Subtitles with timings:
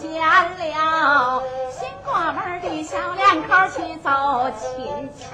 [0.00, 4.10] 见了新过门的小两口去走
[4.58, 5.24] 亲戚。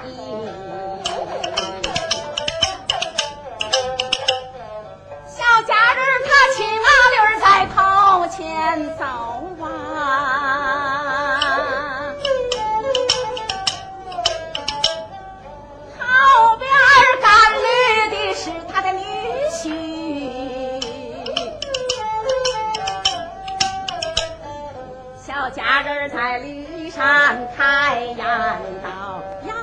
[25.49, 27.07] 家人在路上
[27.57, 28.19] 开言
[28.83, 29.55] 道：“呀，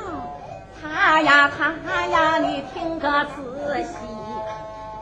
[0.82, 3.96] 他呀他呀，你听个仔细。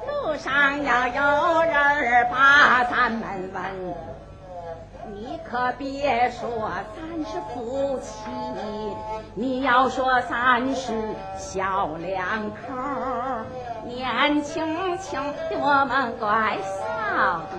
[0.08, 1.64] 路上要有
[2.02, 3.64] 人把咱们问，
[5.14, 8.12] 你可别说咱是夫妻，
[9.34, 10.92] 你要说咱是
[11.38, 12.58] 小两口，
[13.86, 17.56] 年轻轻的我们怪少的。”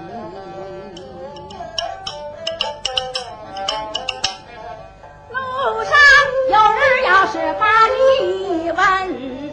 [7.26, 9.52] 是把你问，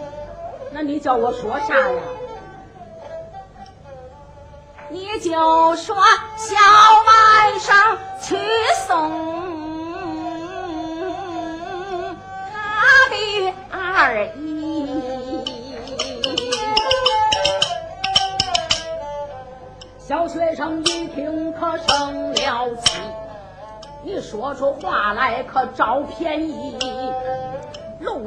[0.72, 2.02] 那你叫我说啥呀？
[4.90, 5.96] 你就说
[6.38, 6.56] 小
[7.08, 8.38] 晚上去
[8.88, 9.10] 送
[12.52, 14.88] 他的二姨。
[19.98, 23.00] 小学生一听可生了气。
[24.06, 26.78] 你说出话来可招便宜，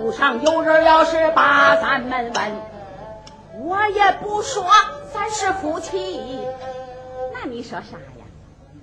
[0.07, 2.53] 路上有人要是把咱们问，
[3.59, 4.65] 我也不说
[5.12, 6.41] 咱是夫妻。
[7.35, 8.25] 那你说啥呀？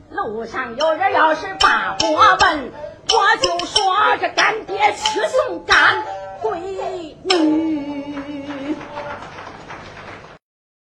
[0.09, 2.07] 路上有人要是把我
[2.41, 2.71] 问，
[3.07, 6.03] 我就说这干爹去送干。